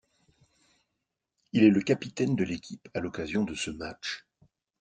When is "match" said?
3.69-4.25